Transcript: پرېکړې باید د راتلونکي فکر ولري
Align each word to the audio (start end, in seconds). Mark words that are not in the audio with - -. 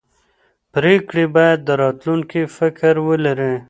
پرېکړې 0.73 1.25
باید 1.35 1.59
د 1.63 1.69
راتلونکي 1.83 2.41
فکر 2.57 2.93
ولري 3.07 3.53